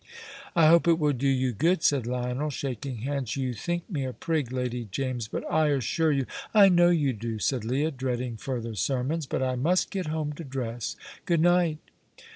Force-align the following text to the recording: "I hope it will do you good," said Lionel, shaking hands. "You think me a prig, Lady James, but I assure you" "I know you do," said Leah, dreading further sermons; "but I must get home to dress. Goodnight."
"I 0.55 0.65
hope 0.65 0.87
it 0.87 0.97
will 0.97 1.13
do 1.13 1.27
you 1.27 1.51
good," 1.51 1.83
said 1.83 2.07
Lionel, 2.07 2.49
shaking 2.49 2.97
hands. 3.03 3.37
"You 3.37 3.53
think 3.53 3.87
me 3.87 4.03
a 4.03 4.13
prig, 4.13 4.51
Lady 4.51 4.87
James, 4.89 5.27
but 5.27 5.43
I 5.47 5.67
assure 5.67 6.11
you" 6.11 6.25
"I 6.55 6.69
know 6.69 6.89
you 6.89 7.13
do," 7.13 7.37
said 7.37 7.63
Leah, 7.63 7.91
dreading 7.91 8.35
further 8.35 8.73
sermons; 8.73 9.27
"but 9.27 9.43
I 9.43 9.53
must 9.55 9.91
get 9.91 10.07
home 10.07 10.33
to 10.33 10.43
dress. 10.43 10.95
Goodnight." 11.27 11.77